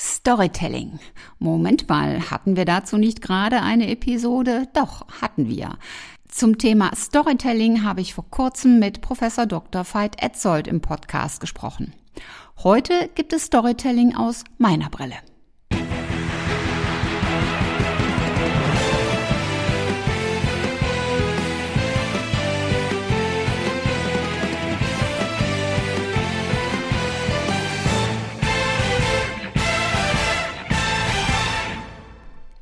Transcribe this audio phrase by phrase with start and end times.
[0.00, 0.98] Storytelling.
[1.38, 4.66] Moment mal, hatten wir dazu nicht gerade eine Episode?
[4.72, 5.76] Doch, hatten wir.
[6.26, 9.84] Zum Thema Storytelling habe ich vor kurzem mit Professor Dr.
[9.84, 11.92] Veit Etzold im Podcast gesprochen.
[12.62, 15.16] Heute gibt es Storytelling aus meiner Brille.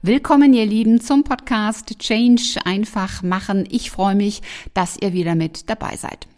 [0.01, 3.67] Willkommen, ihr Lieben, zum Podcast Change einfach machen.
[3.69, 6.29] Ich freue mich, dass ihr wieder mit dabei seid.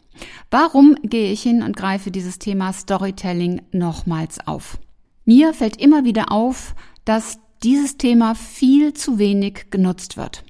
[0.51, 4.78] Warum gehe ich hin und greife dieses Thema Storytelling nochmals auf?
[5.27, 10.42] Mir fällt immer wieder auf, dass dieses Thema viel zu wenig genutzt wird.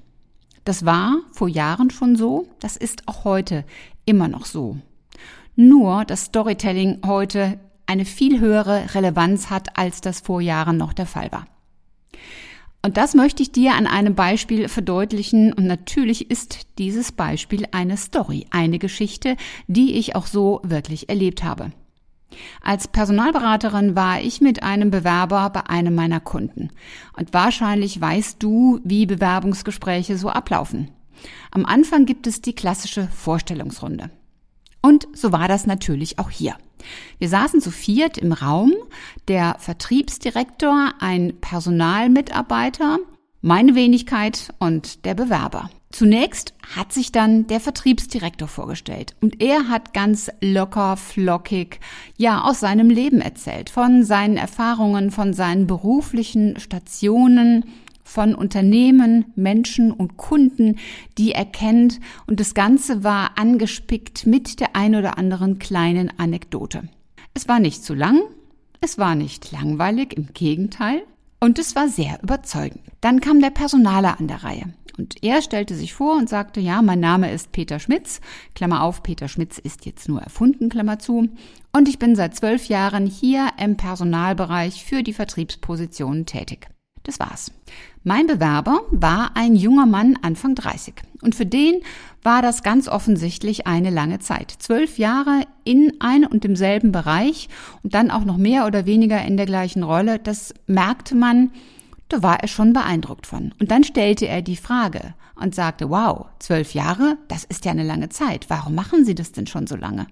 [0.63, 3.65] Das war vor Jahren schon so, das ist auch heute
[4.05, 4.77] immer noch so.
[5.57, 11.07] Nur, dass Storytelling heute eine viel höhere Relevanz hat, als das vor Jahren noch der
[11.07, 11.45] Fall war.
[12.83, 15.53] Und das möchte ich dir an einem Beispiel verdeutlichen.
[15.53, 21.43] Und natürlich ist dieses Beispiel eine Story, eine Geschichte, die ich auch so wirklich erlebt
[21.43, 21.71] habe.
[22.63, 26.69] Als Personalberaterin war ich mit einem Bewerber bei einem meiner Kunden.
[27.17, 30.89] Und wahrscheinlich weißt du, wie Bewerbungsgespräche so ablaufen.
[31.51, 34.09] Am Anfang gibt es die klassische Vorstellungsrunde.
[34.81, 36.55] Und so war das natürlich auch hier.
[37.19, 38.73] Wir saßen zu viert im Raum,
[39.27, 42.99] der Vertriebsdirektor, ein Personalmitarbeiter,
[43.41, 45.69] meine Wenigkeit und der Bewerber.
[45.91, 51.79] Zunächst hat sich dann der Vertriebsdirektor vorgestellt und er hat ganz locker, flockig,
[52.17, 57.65] ja, aus seinem Leben erzählt, von seinen Erfahrungen, von seinen beruflichen Stationen,
[58.11, 60.77] von Unternehmen, Menschen und Kunden,
[61.17, 66.83] die er kennt und das Ganze war angespickt mit der ein oder anderen kleinen Anekdote.
[67.33, 68.21] Es war nicht zu lang,
[68.81, 71.03] es war nicht langweilig, im Gegenteil,
[71.39, 72.81] und es war sehr überzeugend.
[72.99, 74.73] Dann kam der Personaler an der Reihe.
[74.97, 78.21] Und er stellte sich vor und sagte, ja, mein Name ist Peter Schmitz.
[78.53, 81.29] Klammer auf, Peter Schmitz ist jetzt nur erfunden, Klammer zu.
[81.71, 86.67] Und ich bin seit zwölf Jahren hier im Personalbereich für die Vertriebspositionen tätig.
[87.03, 87.51] Das war's.
[88.03, 90.95] Mein Bewerber war ein junger Mann Anfang 30.
[91.21, 91.81] Und für den
[92.23, 94.51] war das ganz offensichtlich eine lange Zeit.
[94.59, 97.49] Zwölf Jahre in einem und demselben Bereich
[97.83, 100.19] und dann auch noch mehr oder weniger in der gleichen Rolle.
[100.19, 101.51] Das merkte man,
[102.09, 103.53] da war er schon beeindruckt von.
[103.59, 107.83] Und dann stellte er die Frage und sagte, wow, zwölf Jahre, das ist ja eine
[107.83, 108.49] lange Zeit.
[108.49, 110.07] Warum machen Sie das denn schon so lange?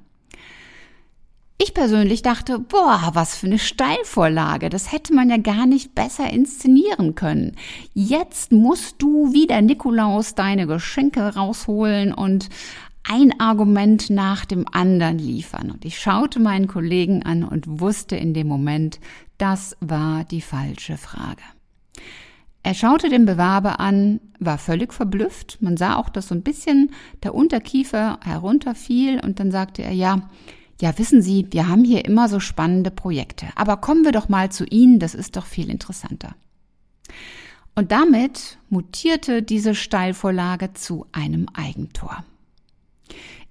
[1.62, 4.70] Ich persönlich dachte, boah, was für eine Steilvorlage.
[4.70, 7.58] Das hätte man ja gar nicht besser inszenieren können.
[7.94, 12.48] Jetzt musst du wieder Nikolaus deine Geschenke rausholen und
[13.04, 15.70] ein Argument nach dem anderen liefern.
[15.72, 19.02] Und ich schaute meinen Kollegen an und wusste in dem Moment,
[19.38, 21.44] das war die falsche Frage.
[22.64, 25.58] Er schaute den Bewerber an, war völlig verblüfft.
[25.60, 26.92] Man sah auch, dass so ein bisschen
[27.22, 30.30] der Unterkiefer herunterfiel und dann sagte er, ja,
[30.82, 34.52] ja, wissen Sie, wir haben hier immer so spannende Projekte, aber kommen wir doch mal
[34.52, 36.36] zu Ihnen, das ist doch viel interessanter.
[37.76, 42.24] Und damit mutierte diese Steilvorlage zu einem Eigentor.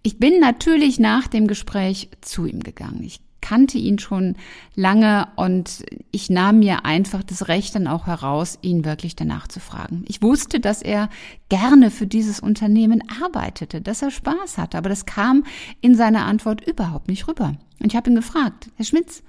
[0.03, 3.03] Ich bin natürlich nach dem Gespräch zu ihm gegangen.
[3.03, 4.37] Ich kannte ihn schon
[4.75, 9.61] lange und ich nahm mir einfach das Recht dann auch heraus, ihn wirklich danach zu
[9.61, 10.05] fragen.
[10.09, 11.09] Ich wusste, dass er
[11.49, 15.45] gerne für dieses Unternehmen arbeitete, dass er Spaß hatte, aber das kam
[15.81, 17.55] in seiner Antwort überhaupt nicht rüber.
[17.81, 19.23] Und ich habe ihn gefragt, Herr Schmitz,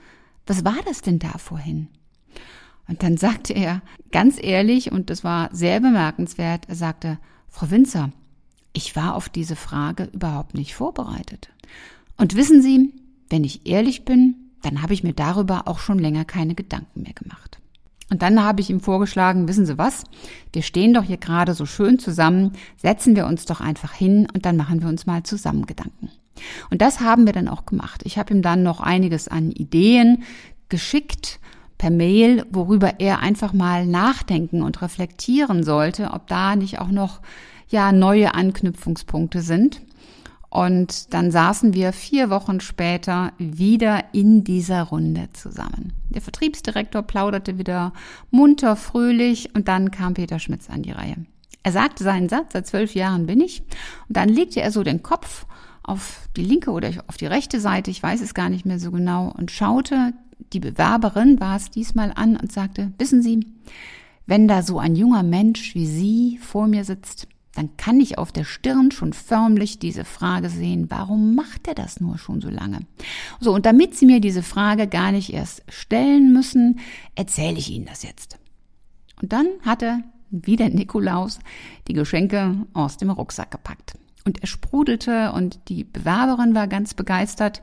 [0.47, 1.87] was war das denn da vorhin?
[2.87, 3.81] Und dann sagte er
[4.11, 8.11] ganz ehrlich, und das war sehr bemerkenswert, er sagte, Frau Winzer,
[8.73, 11.49] ich war auf diese Frage überhaupt nicht vorbereitet.
[12.17, 12.91] Und wissen Sie,
[13.29, 17.13] wenn ich ehrlich bin, dann habe ich mir darüber auch schon länger keine Gedanken mehr
[17.13, 17.59] gemacht.
[18.11, 20.03] Und dann habe ich ihm vorgeschlagen, wissen Sie was?
[20.51, 24.45] Wir stehen doch hier gerade so schön zusammen, setzen wir uns doch einfach hin und
[24.45, 26.09] dann machen wir uns mal zusammen Gedanken.
[26.71, 28.01] Und das haben wir dann auch gemacht.
[28.05, 30.23] Ich habe ihm dann noch einiges an Ideen
[30.69, 31.39] geschickt
[31.77, 37.21] per Mail, worüber er einfach mal nachdenken und reflektieren sollte, ob da nicht auch noch
[37.69, 39.81] ja neue Anknüpfungspunkte sind.
[40.49, 45.93] Und dann saßen wir vier Wochen später wieder in dieser Runde zusammen.
[46.09, 47.93] Der Vertriebsdirektor plauderte wieder
[48.31, 51.17] munter, fröhlich und dann kam Peter Schmitz an die Reihe.
[51.61, 53.61] Er sagte seinen Satz, seit zwölf Jahren bin ich.
[54.07, 55.45] Und dann legte er so den Kopf
[55.83, 58.91] auf die linke oder auf die rechte Seite, ich weiß es gar nicht mehr so
[58.91, 60.13] genau, und schaute
[60.53, 63.45] die Bewerberin, war es diesmal an und sagte, wissen Sie,
[64.25, 67.27] wenn da so ein junger Mensch wie Sie vor mir sitzt,
[67.59, 71.99] dann kann ich auf der Stirn schon förmlich diese Frage sehen, warum macht er das
[71.99, 72.79] nur schon so lange?
[73.41, 76.79] So, und damit Sie mir diese Frage gar nicht erst stellen müssen,
[77.15, 78.39] erzähle ich Ihnen das jetzt.
[79.21, 81.39] Und dann hat er, wie der Nikolaus,
[81.89, 83.97] die Geschenke aus dem Rucksack gepackt.
[84.23, 87.61] Und er sprudelte und die Bewerberin war ganz begeistert.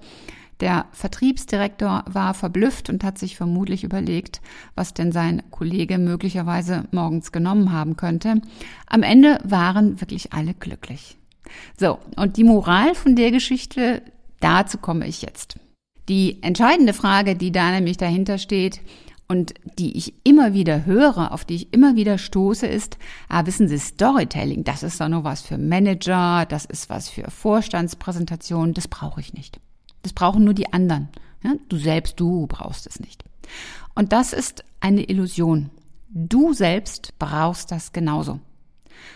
[0.60, 4.40] Der Vertriebsdirektor war verblüfft und hat sich vermutlich überlegt,
[4.74, 8.40] was denn sein Kollege möglicherweise morgens genommen haben könnte.
[8.86, 11.18] Am Ende waren wirklich alle glücklich.
[11.78, 14.02] So, und die Moral von der Geschichte,
[14.40, 15.58] dazu komme ich jetzt.
[16.08, 18.80] Die entscheidende Frage, die da nämlich dahinter steht,
[19.28, 22.96] und die ich immer wieder höre, auf die ich immer wieder stoße, ist,
[23.28, 27.28] ah, wissen Sie, Storytelling, das ist doch nur was für Manager, das ist was für
[27.30, 29.58] Vorstandspräsentationen, das brauche ich nicht.
[30.06, 31.08] Das brauchen nur die anderen.
[31.42, 33.24] Ja, du selbst, du brauchst es nicht.
[33.96, 35.70] Und das ist eine Illusion.
[36.10, 38.38] Du selbst brauchst das genauso.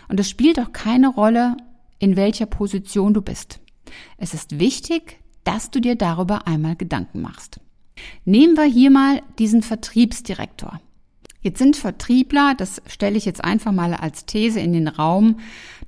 [0.09, 1.55] Und es spielt auch keine Rolle,
[1.97, 3.61] in welcher Position du bist.
[4.17, 7.61] Es ist wichtig, dass du dir darüber einmal Gedanken machst.
[8.25, 10.81] Nehmen wir hier mal diesen Vertriebsdirektor.
[11.41, 15.39] Jetzt sind Vertriebler, das stelle ich jetzt einfach mal als These in den Raum,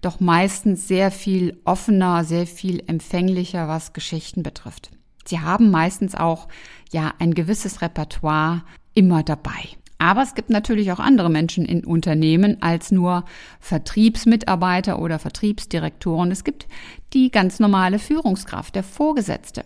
[0.01, 4.89] doch meistens sehr viel offener, sehr viel empfänglicher, was Geschichten betrifft.
[5.25, 6.47] Sie haben meistens auch
[6.91, 8.63] ja ein gewisses Repertoire
[8.93, 9.69] immer dabei.
[9.99, 13.23] Aber es gibt natürlich auch andere Menschen in Unternehmen als nur
[13.61, 16.29] Vertriebsmitarbeiter oder Vertriebsdirektoren.
[16.29, 16.67] Es gibt
[17.13, 19.63] die ganz normale Führungskraft, der Vorgesetzte.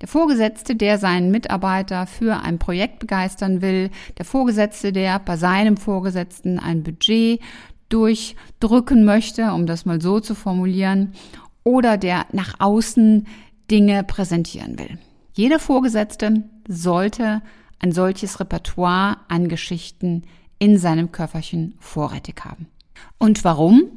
[0.00, 5.76] Der Vorgesetzte, der seinen Mitarbeiter für ein Projekt begeistern will, der Vorgesetzte, der bei seinem
[5.76, 7.40] Vorgesetzten ein Budget
[7.88, 11.12] durchdrücken möchte, um das mal so zu formulieren,
[11.64, 13.26] oder der nach außen
[13.70, 14.98] Dinge präsentieren will.
[15.32, 17.42] Jeder Vorgesetzte sollte
[17.78, 20.22] ein solches Repertoire an Geschichten
[20.58, 22.68] in seinem Köfferchen vorrätig haben.
[23.18, 23.90] Und warum?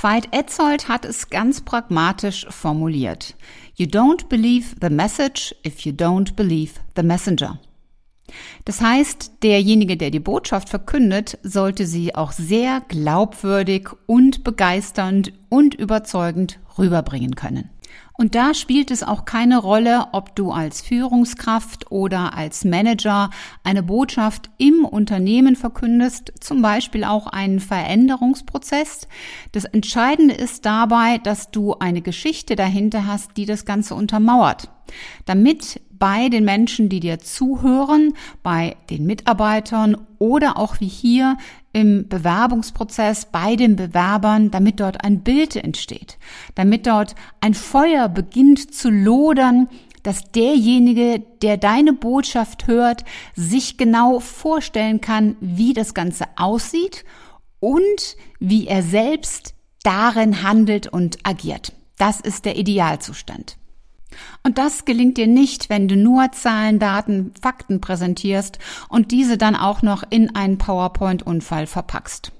[0.00, 3.34] Veit Etzold hat es ganz pragmatisch formuliert.
[3.80, 7.60] You don't believe the message if you don't believe the messenger.
[8.64, 15.74] Das heißt, derjenige, der die Botschaft verkündet, sollte sie auch sehr glaubwürdig und begeisternd und
[15.74, 17.70] überzeugend rüberbringen können.
[18.20, 23.30] Und da spielt es auch keine Rolle, ob du als Führungskraft oder als Manager
[23.62, 29.06] eine Botschaft im Unternehmen verkündest, zum Beispiel auch einen Veränderungsprozess.
[29.52, 34.68] Das Entscheidende ist dabei, dass du eine Geschichte dahinter hast, die das Ganze untermauert.
[35.24, 41.36] Damit bei den Menschen, die dir zuhören, bei den Mitarbeitern oder auch wie hier
[41.78, 46.18] im Bewerbungsprozess bei den Bewerbern, damit dort ein Bild entsteht,
[46.56, 49.68] damit dort ein Feuer beginnt zu lodern,
[50.02, 53.04] dass derjenige, der deine Botschaft hört,
[53.36, 57.04] sich genau vorstellen kann, wie das Ganze aussieht
[57.60, 59.54] und wie er selbst
[59.84, 61.72] darin handelt und agiert.
[61.96, 63.56] Das ist der Idealzustand.
[64.42, 68.58] Und das gelingt dir nicht, wenn du nur Zahlen, Daten, Fakten präsentierst
[68.88, 72.32] und diese dann auch noch in einen PowerPoint-Unfall verpackst.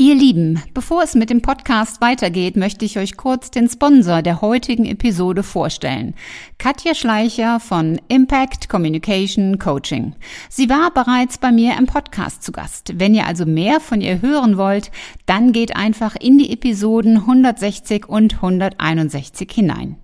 [0.00, 4.40] Ihr Lieben, bevor es mit dem Podcast weitergeht, möchte ich euch kurz den Sponsor der
[4.40, 6.14] heutigen Episode vorstellen.
[6.56, 10.14] Katja Schleicher von Impact Communication Coaching.
[10.48, 12.92] Sie war bereits bei mir im Podcast zu Gast.
[13.00, 14.92] Wenn ihr also mehr von ihr hören wollt,
[15.26, 19.96] dann geht einfach in die Episoden 160 und 161 hinein.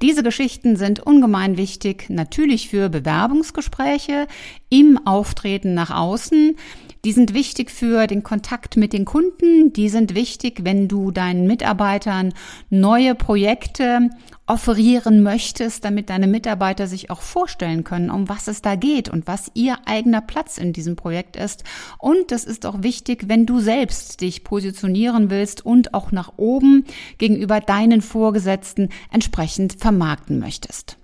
[0.00, 4.28] Diese Geschichten sind ungemein wichtig, natürlich für Bewerbungsgespräche,
[4.68, 6.56] im Auftreten nach außen,
[7.04, 9.72] Die sind wichtig für den Kontakt mit den Kunden.
[9.72, 12.32] Die sind wichtig, wenn du deinen Mitarbeitern
[12.70, 14.08] neue Projekte
[14.46, 19.26] offerieren möchtest, damit deine Mitarbeiter sich auch vorstellen können, um was es da geht und
[19.26, 21.64] was ihr eigener Platz in diesem Projekt ist.
[21.98, 26.84] Und das ist auch wichtig, wenn du selbst dich positionieren willst und auch nach oben
[27.18, 30.98] gegenüber deinen Vorgesetzten entsprechend vermarkten möchtest.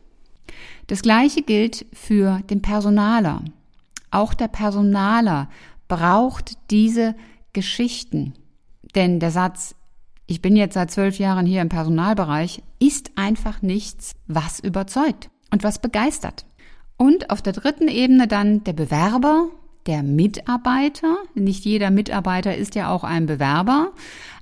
[0.86, 3.42] Das gleiche gilt für den Personaler.
[4.12, 5.48] Auch der Personaler
[5.88, 7.14] braucht diese
[7.52, 8.34] Geschichten.
[8.94, 9.74] Denn der Satz,
[10.26, 15.64] ich bin jetzt seit zwölf Jahren hier im Personalbereich, ist einfach nichts, was überzeugt und
[15.64, 16.46] was begeistert.
[16.96, 19.48] Und auf der dritten Ebene dann der Bewerber,
[19.86, 21.16] der Mitarbeiter.
[21.34, 23.92] Nicht jeder Mitarbeiter ist ja auch ein Bewerber,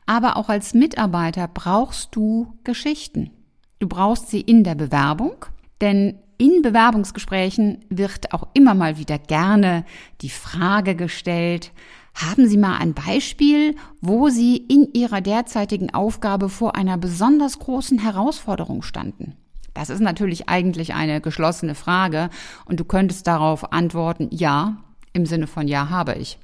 [0.05, 3.31] aber auch als Mitarbeiter brauchst du Geschichten.
[3.79, 5.45] Du brauchst sie in der Bewerbung,
[5.81, 9.85] denn in Bewerbungsgesprächen wird auch immer mal wieder gerne
[10.21, 11.73] die Frage gestellt,
[12.15, 17.99] haben Sie mal ein Beispiel, wo Sie in Ihrer derzeitigen Aufgabe vor einer besonders großen
[17.99, 19.37] Herausforderung standen?
[19.75, 22.31] Das ist natürlich eigentlich eine geschlossene Frage
[22.65, 24.79] und du könntest darauf antworten, ja,
[25.13, 26.39] im Sinne von ja habe ich.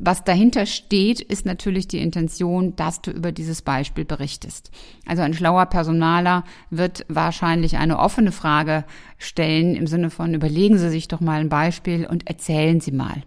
[0.00, 4.70] Was dahinter steht, ist natürlich die Intention, dass du über dieses Beispiel berichtest.
[5.06, 8.84] Also ein schlauer Personaler wird wahrscheinlich eine offene Frage
[9.16, 13.24] stellen im Sinne von überlegen Sie sich doch mal ein Beispiel und erzählen Sie mal.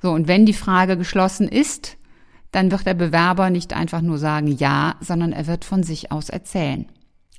[0.00, 1.96] So, und wenn die Frage geschlossen ist,
[2.52, 6.28] dann wird der Bewerber nicht einfach nur sagen ja, sondern er wird von sich aus
[6.28, 6.86] erzählen.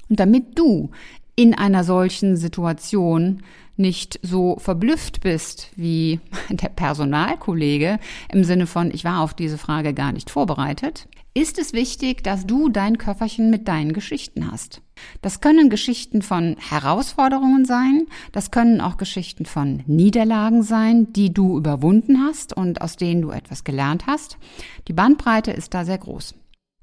[0.10, 0.92] Und damit du
[1.36, 3.42] in einer solchen Situation
[3.80, 6.20] nicht so verblüfft bist wie
[6.50, 8.00] der Personalkollege
[8.32, 12.46] im Sinne von, ich war auf diese Frage gar nicht vorbereitet, ist es wichtig, dass
[12.46, 14.82] du dein Köfferchen mit deinen Geschichten hast.
[15.22, 21.58] Das können Geschichten von Herausforderungen sein, das können auch Geschichten von Niederlagen sein, die du
[21.58, 24.38] überwunden hast und aus denen du etwas gelernt hast.
[24.88, 26.36] Die Bandbreite ist da sehr groß.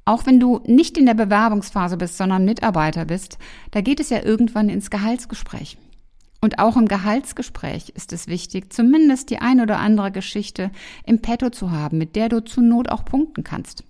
[0.07, 3.39] Auch wenn du nicht in der Bewerbungsphase bist, sondern Mitarbeiter bist,
[3.73, 5.77] da geht es ja irgendwann ins Gehaltsgespräch.
[6.41, 10.71] Und auch im Gehaltsgespräch ist es wichtig, zumindest die ein oder andere Geschichte
[11.05, 13.85] im Petto zu haben, mit der du zur Not auch punkten kannst.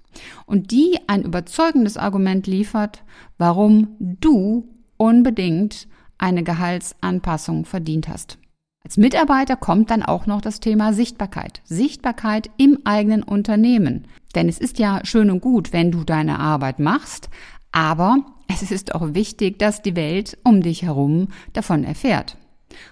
[0.47, 3.03] Und die ein überzeugendes Argument liefert,
[3.39, 5.89] warum du unbedingt
[6.19, 8.39] eine Gehaltsanpassung verdient hast.
[8.83, 11.61] Als Mitarbeiter kommt dann auch noch das Thema Sichtbarkeit.
[11.65, 14.07] Sichtbarkeit im eigenen Unternehmen.
[14.35, 17.29] Denn es ist ja schön und gut, wenn du deine Arbeit machst,
[17.73, 22.37] aber es ist auch wichtig, dass die Welt um dich herum davon erfährt.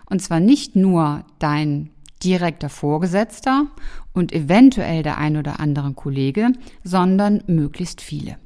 [0.06, 1.90] Und zwar nicht nur dein
[2.22, 3.66] direkter Vorgesetzter
[4.12, 8.38] und eventuell der ein oder andere Kollege, sondern möglichst viele.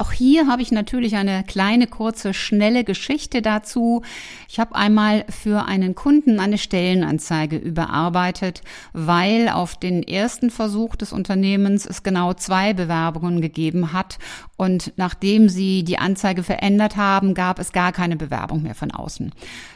[0.00, 4.02] Auch hier habe ich natürlich eine kleine, kurze, schnelle Geschichte dazu.
[4.48, 8.62] Ich habe einmal für einen Kunden eine Stellenanzeige überarbeitet,
[8.92, 14.18] weil auf den ersten Versuch des Unternehmens es genau zwei Bewerbungen gegeben hat.
[14.56, 19.32] Und nachdem sie die Anzeige verändert haben, gab es gar keine Bewerbung mehr von außen.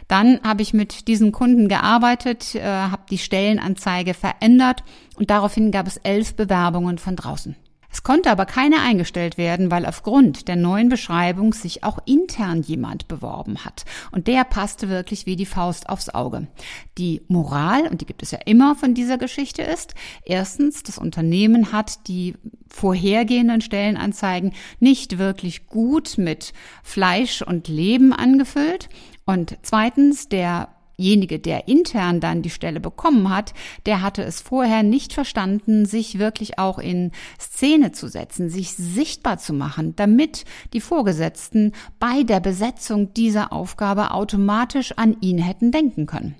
[0.07, 4.85] Dann habe ich mit diesem Kunden gearbeitet, äh, habe die Stellenanzeige verändert
[5.17, 7.57] und daraufhin gab es elf Bewerbungen von draußen.
[7.93, 13.07] Es konnte aber keine eingestellt werden, weil aufgrund der neuen Beschreibung sich auch intern jemand
[13.07, 13.85] beworben hat.
[14.11, 16.49] Und der passte wirklich wie die Faust aufs Auge.
[16.97, 19.95] Die Moral, und die gibt es ja immer von dieser Geschichte, ist,
[20.25, 22.35] erstens, das Unternehmen hat die
[22.69, 28.89] vorhergehenden Stellenanzeigen nicht wirklich gut mit Fleisch und Leben angefüllt.
[29.27, 33.55] Und zweitens, der derjenige, der intern dann die Stelle bekommen hat,
[33.87, 39.39] der hatte es vorher nicht verstanden, sich wirklich auch in Szene zu setzen, sich sichtbar
[39.39, 46.07] zu machen, damit die Vorgesetzten bei der Besetzung dieser Aufgabe automatisch an ihn hätten denken
[46.07, 46.37] können.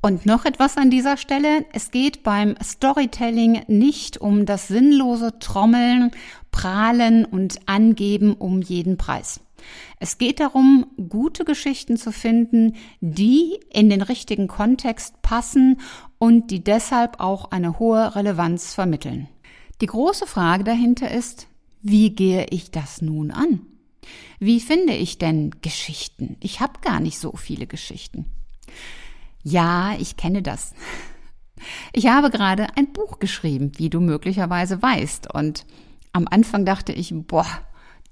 [0.00, 1.66] Und noch etwas an dieser Stelle.
[1.72, 6.12] Es geht beim Storytelling nicht um das sinnlose Trommeln,
[6.52, 9.40] Prahlen und Angeben um jeden Preis.
[10.00, 15.80] Es geht darum, gute Geschichten zu finden, die in den richtigen Kontext passen
[16.18, 19.28] und die deshalb auch eine hohe Relevanz vermitteln.
[19.80, 21.46] Die große Frage dahinter ist,
[21.82, 23.60] wie gehe ich das nun an?
[24.38, 26.36] Wie finde ich denn Geschichten?
[26.40, 28.26] Ich habe gar nicht so viele Geschichten.
[29.42, 30.74] Ja, ich kenne das.
[31.92, 35.34] Ich habe gerade ein Buch geschrieben, wie du möglicherweise weißt.
[35.34, 35.66] Und
[36.12, 37.46] am Anfang dachte ich, boah,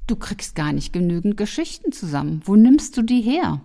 [0.07, 2.43] du kriegst gar nicht genügend Geschichten zusammen.
[2.45, 3.61] Wo nimmst du die her?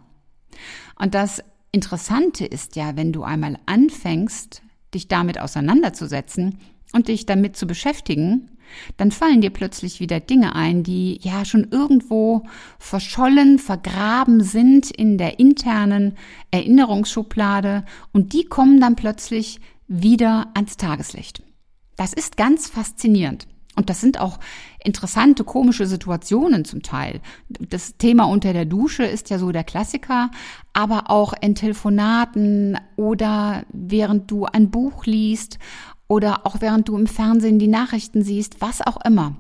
[1.00, 4.62] Und das Interessante ist ja, wenn du einmal anfängst,
[4.94, 6.58] dich damit auseinanderzusetzen
[6.94, 8.50] und dich damit zu beschäftigen,
[8.98, 12.44] dann fallen dir plötzlich wieder Dinge ein, die ja schon irgendwo
[12.80, 16.16] verschollen, vergraben sind in der internen
[16.52, 21.44] Erinnerungsschublade und die kommen dann plötzlich wieder ans Tageslicht.
[21.98, 23.48] Das ist ganz faszinierend.
[23.76, 24.40] Und das sind auch
[24.84, 27.22] interessante, komische Situationen zum Teil.
[27.48, 30.30] Das Thema unter der Dusche ist ja so der Klassiker,
[30.74, 35.58] aber auch in Telefonaten oder während du ein Buch liest
[36.10, 39.38] oder auch während du im Fernsehen die Nachrichten siehst, was auch immer.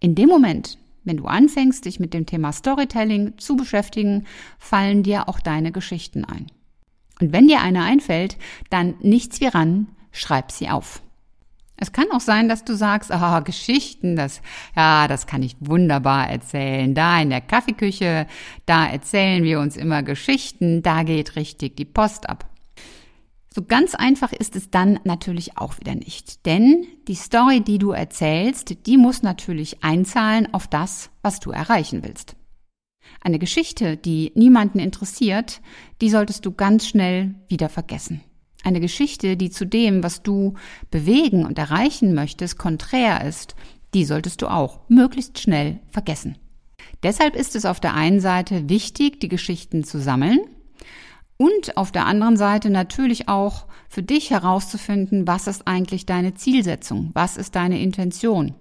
[0.00, 4.26] In dem Moment, wenn du anfängst, dich mit dem Thema Storytelling zu beschäftigen,
[4.58, 6.46] fallen dir auch deine Geschichten ein.
[7.20, 8.36] Und wenn dir eine einfällt,
[8.68, 11.03] dann nichts wie ran, schreib sie auf.
[11.76, 14.40] Es kann auch sein, dass du sagst, ah, Geschichten, das,
[14.76, 16.94] ja, das kann ich wunderbar erzählen.
[16.94, 18.26] Da in der Kaffeeküche,
[18.64, 22.48] da erzählen wir uns immer Geschichten, da geht richtig die Post ab.
[23.54, 26.44] So ganz einfach ist es dann natürlich auch wieder nicht.
[26.44, 32.02] Denn die Story, die du erzählst, die muss natürlich einzahlen auf das, was du erreichen
[32.02, 32.34] willst.
[33.20, 35.60] Eine Geschichte, die niemanden interessiert,
[36.00, 38.22] die solltest du ganz schnell wieder vergessen.
[38.64, 40.54] Eine Geschichte, die zu dem, was du
[40.90, 43.54] bewegen und erreichen möchtest, konträr ist,
[43.92, 46.38] die solltest du auch möglichst schnell vergessen.
[47.02, 50.40] Deshalb ist es auf der einen Seite wichtig, die Geschichten zu sammeln
[51.36, 57.10] und auf der anderen Seite natürlich auch für dich herauszufinden, was ist eigentlich deine Zielsetzung,
[57.12, 58.54] was ist deine Intention.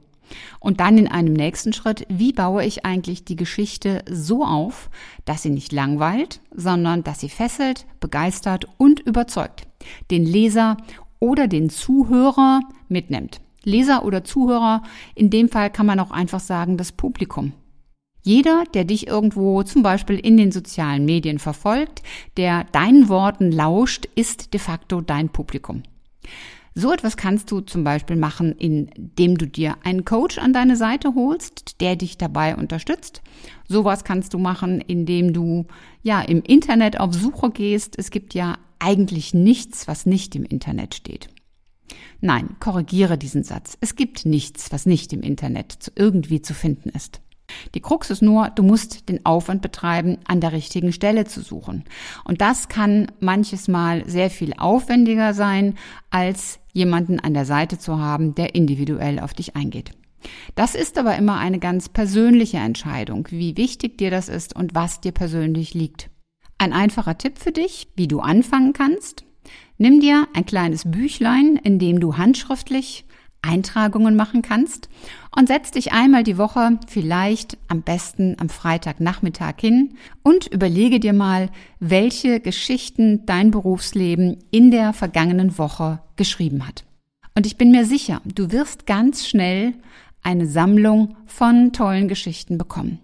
[0.60, 4.90] Und dann in einem nächsten Schritt, wie baue ich eigentlich die Geschichte so auf,
[5.26, 9.68] dass sie nicht langweilt, sondern dass sie fesselt, begeistert und überzeugt,
[10.12, 10.78] den Leser
[11.20, 13.42] oder den Zuhörer mitnimmt.
[13.64, 14.84] Leser oder Zuhörer,
[15.16, 17.54] in dem Fall kann man auch einfach sagen, das Publikum.
[18.24, 22.04] Jeder, der dich irgendwo zum Beispiel in den sozialen Medien verfolgt,
[22.38, 25.84] der deinen Worten lauscht, ist de facto dein Publikum.
[26.76, 31.14] So etwas kannst du zum Beispiel machen, indem du dir einen Coach an deine Seite
[31.14, 33.22] holst, der dich dabei unterstützt.
[33.68, 35.68] Sowas kannst du machen, indem du
[36.02, 37.98] ja im Internet auf Suche gehst.
[37.98, 41.30] Es gibt ja eigentlich nichts, was nicht im Internet steht.
[42.22, 43.78] Nein, korrigiere diesen Satz.
[43.82, 47.22] Es gibt nichts, was nicht im Internet irgendwie zu finden ist.
[47.76, 51.84] Die Krux ist nur, du musst den Aufwand betreiben, an der richtigen Stelle zu suchen.
[52.24, 55.76] Und das kann manches Mal sehr viel aufwendiger sein,
[56.10, 59.92] als jemanden an der Seite zu haben, der individuell auf dich eingeht.
[60.56, 65.02] Das ist aber immer eine ganz persönliche Entscheidung, wie wichtig dir das ist und was
[65.02, 66.10] dir persönlich liegt.
[66.58, 69.26] Ein einfacher Tipp für dich, wie du anfangen kannst.
[69.78, 73.06] Nimm dir ein kleines Büchlein, in dem du handschriftlich
[73.44, 74.90] Eintragungen machen kannst
[75.36, 81.14] und setz dich einmal die Woche, vielleicht am besten am Freitagnachmittag hin und überlege dir
[81.14, 86.86] mal, welche Geschichten dein Berufsleben in der vergangenen Woche geschrieben hat.
[87.36, 89.74] Und ich bin mir sicher, du wirst ganz schnell
[90.24, 93.00] eine Sammlung von tollen Geschichten bekommen.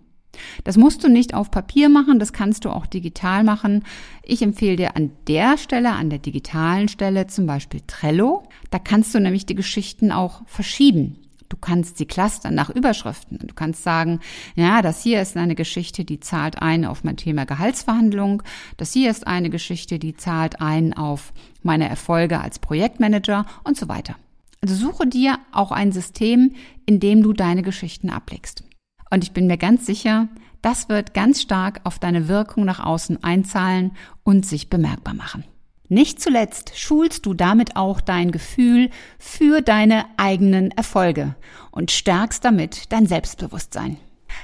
[0.63, 3.83] Das musst du nicht auf Papier machen, das kannst du auch digital machen.
[4.23, 8.43] Ich empfehle dir an der Stelle, an der digitalen Stelle zum Beispiel Trello.
[8.69, 11.17] Da kannst du nämlich die Geschichten auch verschieben.
[11.49, 13.39] Du kannst sie clustern nach Überschriften.
[13.39, 14.19] Du kannst sagen,
[14.55, 18.43] ja, das hier ist eine Geschichte, die zahlt ein auf mein Thema Gehaltsverhandlung.
[18.77, 23.89] Das hier ist eine Geschichte, die zahlt ein auf meine Erfolge als Projektmanager und so
[23.89, 24.15] weiter.
[24.61, 26.53] Also suche dir auch ein System,
[26.85, 28.63] in dem du deine Geschichten ablegst.
[29.09, 30.27] Und ich bin mir ganz sicher,
[30.61, 33.91] das wird ganz stark auf deine Wirkung nach außen einzahlen
[34.23, 35.43] und sich bemerkbar machen.
[35.87, 41.35] Nicht zuletzt schulst du damit auch dein Gefühl für deine eigenen Erfolge
[41.71, 43.97] und stärkst damit dein Selbstbewusstsein.